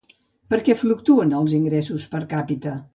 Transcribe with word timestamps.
Per 0.53 0.59
què 0.69 0.77
fluctuen 0.79 1.37
els 1.43 1.55
ingressos 1.61 2.11
per 2.17 2.27
càpita? 2.37 2.79